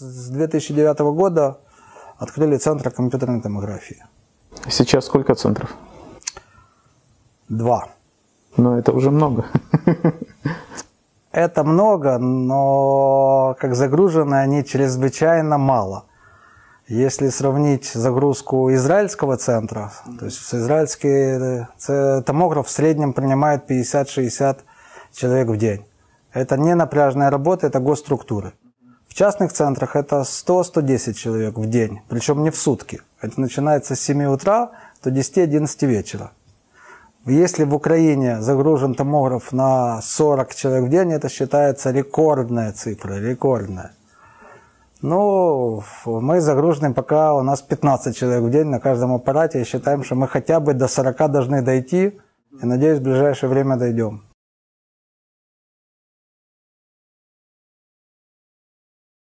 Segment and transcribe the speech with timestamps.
[0.00, 1.58] с 2009 года
[2.16, 4.02] открыли центр компьютерной томографии.
[4.68, 5.74] Сейчас сколько центров?
[7.48, 7.88] Два.
[8.56, 9.44] Но это уже много.
[11.32, 16.06] Это много, но как загружены они чрезвычайно мало.
[16.88, 24.58] Если сравнить загрузку израильского центра, то есть израильский э, томограф в среднем принимает 50-60
[25.12, 25.84] человек в день.
[26.32, 28.54] Это не напряжная работа, это госструктуры.
[29.10, 33.02] В частных центрах это 100-110 человек в день, причем не в сутки.
[33.20, 34.70] Это начинается с 7 утра
[35.02, 36.30] до 10-11 вечера.
[37.26, 43.90] Если в Украине загружен томограф на 40 человек в день, это считается рекордная цифра, рекордная.
[45.02, 50.04] Ну, мы загружены пока у нас 15 человек в день на каждом аппарате и считаем,
[50.04, 52.20] что мы хотя бы до 40 должны дойти
[52.62, 54.29] и, надеюсь, в ближайшее время дойдем.